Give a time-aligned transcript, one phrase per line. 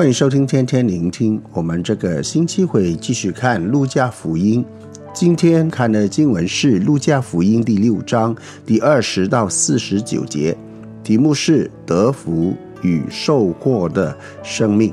[0.00, 1.38] 欢迎收听天天聆听。
[1.52, 4.64] 我们这个星期会继续看路加福音。
[5.12, 10.56] 今天看的经文是路加福音第六章第二十到四十九节，
[11.04, 14.90] 题目是得福与受过的生命。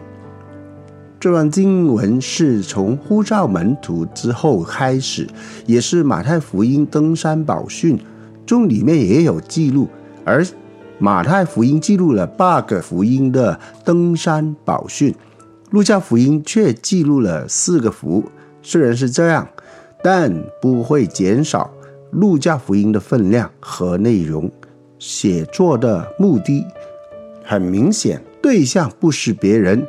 [1.21, 5.25] 这段经文是从呼召门徒之后开始，
[5.65, 7.97] 也是马太福音登山宝训
[8.45, 9.87] 中里面也有记录，
[10.25, 10.45] 而。
[10.99, 15.13] 马太福音记录了八个福音的登山宝训，
[15.69, 18.23] 路加福音却记录了四个福。
[18.63, 19.47] 虽然是这样，
[20.03, 21.69] 但不会减少
[22.11, 24.51] 路加福音的分量和内容。
[24.97, 26.65] 写作的目的
[27.43, 29.85] 很明显，对象不是别人，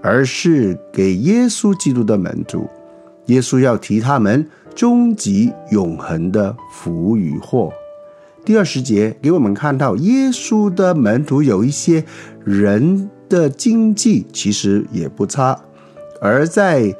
[0.00, 2.68] 而是给耶稣基督的门徒。
[3.26, 7.72] 耶稣要提他们终极永恒的福与祸。
[8.50, 12.04] 第二十节给我们看到，耶稣的门徒有一些
[12.44, 15.56] 人的经济其实也不差，
[16.20, 16.92] 而在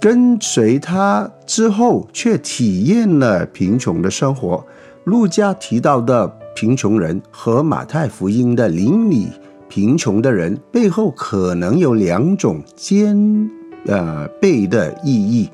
[0.00, 4.66] 跟随他之后，却体验了贫穷的生活。
[5.04, 9.28] 路加提到的贫穷人和马太福音的邻里
[9.68, 13.48] 贫穷的人背后，可能有两种兼
[13.86, 15.48] 呃备的意义。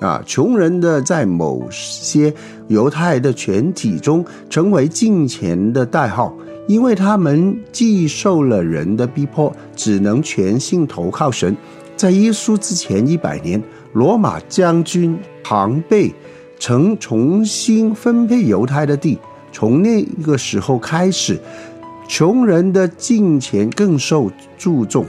[0.00, 2.32] 啊，穷人的在某些
[2.68, 6.34] 犹太的群体中成为敬钱的代号，
[6.66, 11.56] 因为他们既受了人的逼迫，只能全心投靠神。
[11.96, 13.62] 在耶稣之前一百年，
[13.94, 16.12] 罗马将军庞贝
[16.58, 19.18] 曾重新分配犹太的地，
[19.50, 21.38] 从那个时候开始，
[22.06, 25.06] 穷人的敬钱更受注重。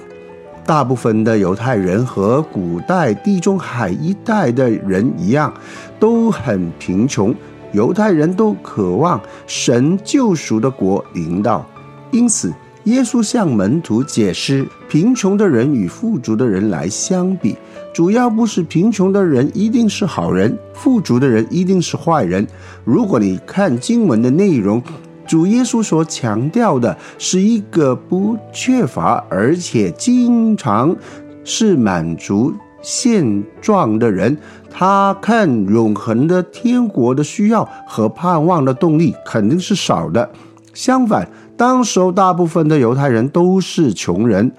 [0.68, 5.52] 大部分的犹太人和古代地中海一带的人一样，
[5.98, 7.34] 都很贫穷。
[7.72, 11.66] 犹太人都渴望神救赎的国临到，
[12.12, 12.54] 因此
[12.84, 17.56] 耶稣向门徒解释：贫穷的人与富足的人来相比，
[17.94, 22.46] 主要不是贫穷的人一定是好人，富足的人一定是坏人。
[22.84, 24.84] 如果你看经文的内容。
[25.28, 30.96] 主耶稣所强调的是一个不缺乏，而且经常
[31.44, 34.38] 是满足现状的人。
[34.70, 40.30] 他看永恒的天国的需要和盼望的动力肯定是少的。
[40.74, 41.28] 相反，
[41.58, 44.52] 当时候大部分的犹太人都是穷人，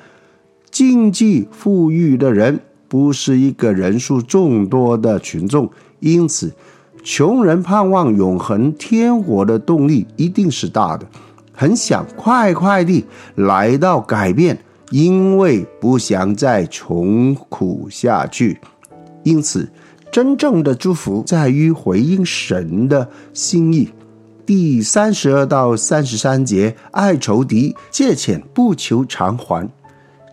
[0.70, 6.52] 经济富裕的人不是一个人数众多的群众，因此。
[7.02, 11.06] 穷人盼望永恒天国的动力一定是大的，
[11.52, 13.04] 很想快快地
[13.36, 14.58] 来到改变，
[14.90, 18.60] 因为不想再穷苦下去。
[19.22, 19.68] 因此，
[20.10, 23.88] 真正的祝福在于回应神的心意。
[24.46, 29.68] 第三十二到三十三节，爱仇敌，借钱不求偿还，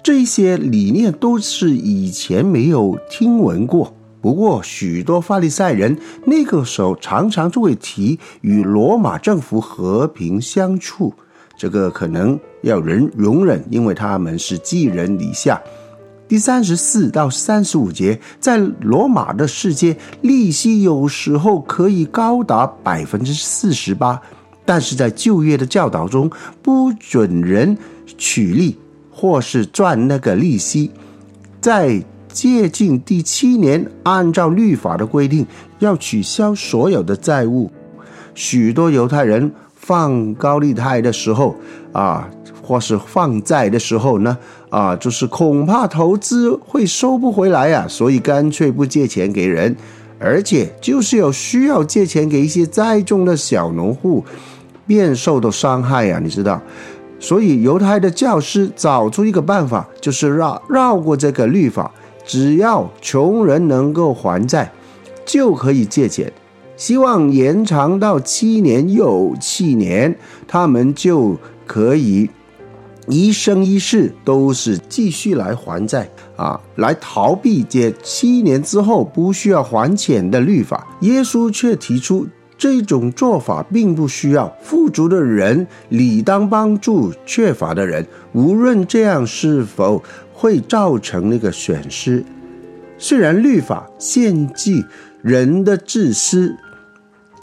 [0.02, 3.94] 这些理念都是以前没有听闻过。
[4.26, 11.14] 不过，许多法利赛人那个时候常常就会提与罗马政府和平相处，
[11.56, 15.62] 这个可能要人容忍，因为他们是寄人篱下。
[16.28, 24.20] 第三十四到三十五节，在罗马的世界，利息有时候可以高达百分之四十八，
[24.66, 26.32] 但是在旧约的教导中，
[26.64, 27.78] 不准人
[28.18, 28.76] 取利
[29.12, 30.90] 或是赚那个利息，
[31.62, 32.04] 在。
[32.36, 35.48] 接近第七年，按照律法的规定，
[35.80, 37.72] 要取消所有的债务。
[38.34, 41.56] 许多犹太人放高利贷的时候，
[41.94, 42.30] 啊，
[42.62, 44.38] 或是放债的时候呢，
[44.70, 49.74] 啊，就是恐怕投资会收不回来呀，所以干脆不借钱给人，
[50.20, 54.26] 而且就是有需要借钱给一些栽种的小农户，
[54.86, 56.62] 便受到伤害呀，你知道。
[57.18, 61.90] 所以犹太的教师找出一个办法，就是绕绕过这个律法。
[62.26, 64.72] 只要穷人能够还债，
[65.26, 66.32] 就可以借钱。
[66.78, 72.30] 希望延长到七年又七年，他们就可以
[73.08, 80.86] 一生一世都是继续来还债啊，来逃避这七年之后不需要还钱的律法。
[81.02, 84.54] 耶稣却提出，这种做法并不需要。
[84.62, 90.04] 富足的人理当帮助缺乏的人，无论这样是否。
[90.36, 92.24] 会造成那个损失。
[92.98, 94.86] 虽然律法限制
[95.22, 96.56] 人的自私，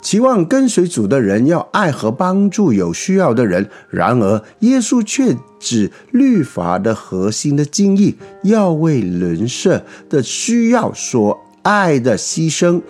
[0.01, 12.81] 期望跟随主的人要爱和帮助有需要的人，然而耶稣却指律法的核心的精义，要为人设的需要所爱的牺牲。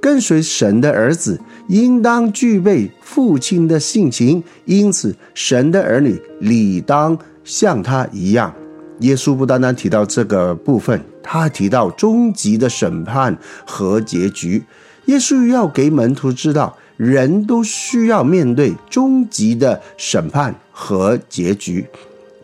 [0.00, 8.52] 跟随神的儿子应当具备父亲的性情，因此神的儿女理当像他一样。
[9.02, 14.64] 耶稣不单单提到这个部分，他还提到终极的审判和结局。
[15.06, 21.86] 耶稣要给门徒知道，人都需要面对终极的审判和结局。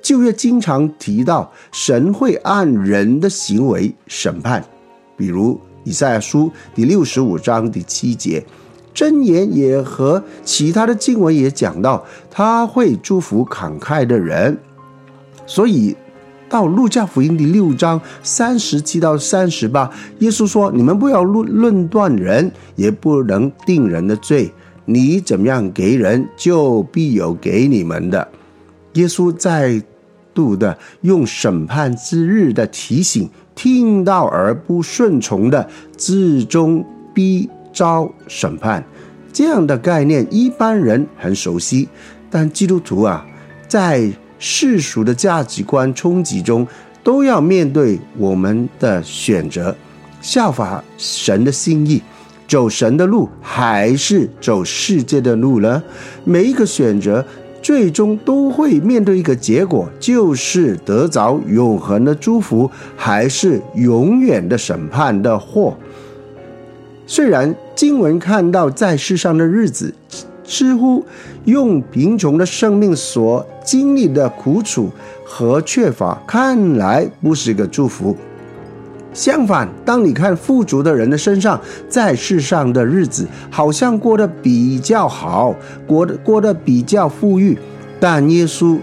[0.03, 4.65] 旧约经常提到，神会按人的行为审判，
[5.17, 8.45] 比如以赛亚书第六十五章第七节，
[8.95, 14.59] 箴言也和其他的经文也讲到，他会祝福慷慨的人。
[15.47, 15.97] 所以，
[16.49, 19.91] 到路加福音第六章三十七到三十八，
[20.21, 24.51] 耶稣说：“你们不要论论断人，也不能定人的罪。
[24.87, 28.27] 你怎么样给人，就必有给你们的。”
[28.95, 29.83] 耶稣再
[30.33, 38.83] 度的用审判之日的提醒，听到而不顺从的，至终必遭审判。
[39.33, 41.89] 这样的概念一般人很熟悉，
[42.31, 43.25] 但基督徒啊，
[43.69, 46.67] 在世俗的价值观冲击中，
[47.03, 49.75] 都要面对我们的选择：
[50.21, 52.03] 效法神的心意，
[52.47, 55.83] 走神的路，还是走世界的路呢？
[56.25, 57.25] 每一个选择，
[57.61, 65.77] 最终都会面对一个结果，就是得着永恒的祝福，还是永远的审判的祸。
[67.07, 69.95] 虽然经文看到在世上的日子，
[70.49, 71.05] 似乎
[71.45, 74.89] 用贫穷的生命所经历的苦楚
[75.23, 78.17] 和缺乏，看来不是个祝福。
[79.13, 85.55] 相反，当你看富足的人的身上，在世上的日子好像过得比较好，
[85.87, 87.59] 过得过得比较富裕，
[88.01, 88.79] 但耶稣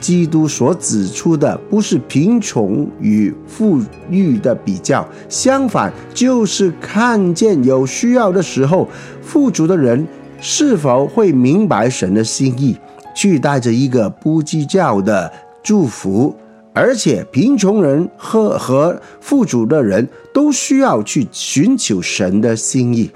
[0.00, 8.88] 基督所指出的不是贫穷与富裕的比较，相反，就是看见有需要的时候，
[9.20, 10.06] 富足的人。
[10.44, 12.76] 是否会明白神的心意，
[13.14, 16.34] 去带着一个不计较的祝福？
[16.74, 23.08] 而且贫穷人和和富足的人都需要去寻求神的心意，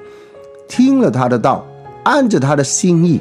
[0.69, 1.67] 听了他的道，
[2.05, 3.21] 按着他的心意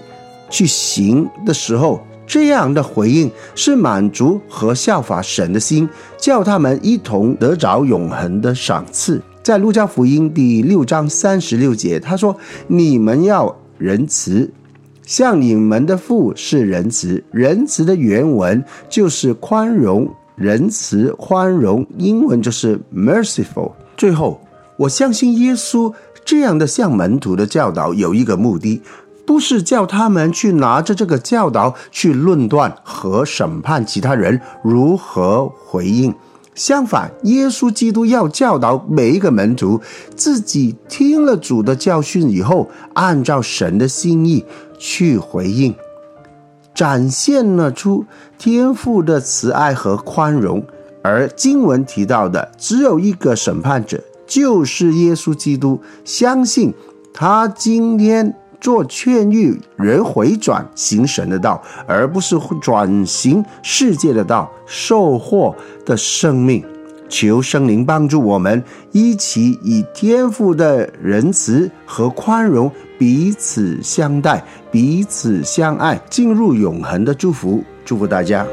[0.51, 9.19] 去行的时候，这样的回应是满足和效法神的心，叫他们一同得着永恒的赏赐。
[9.41, 12.37] 在路加福音第六章三十六节，他说
[12.67, 14.51] ：“你们要。”仁慈，
[15.03, 17.23] 像你们的父是仁慈。
[17.31, 23.71] 仁慈的原文就是宽容，仁慈、宽容，英文就是 merciful。
[23.97, 24.41] 最后，
[24.77, 25.93] 我相信耶稣
[26.23, 28.81] 这样的向门徒的教导有一个目的，
[29.25, 36.13] 不是叫他们去拿着这个教导去论断和审判其他人如何回应。
[36.55, 39.79] 相反，耶稣基督要教导每一个门徒，
[40.15, 44.43] 自己听了主的教训以后，按照神的心意
[44.79, 45.75] 去回应，
[46.73, 48.05] 展现了出
[48.37, 50.65] 天父的慈爱和宽容。
[51.03, 55.79] 而经文提到的只有一个审判者，就是耶稣基督。
[56.03, 56.73] 相信
[57.13, 58.33] 他今天。
[58.59, 65.55] 做劝喻人回转行神的道，而不是转行世界的道，收获
[65.85, 66.63] 的生命。
[67.07, 77.63] 求圣灵帮助我们，一起以天赋的仁慈和宽容彼此相待，彼此相爱，进入永恒的祝福。
[77.85, 78.45] 祝福大家。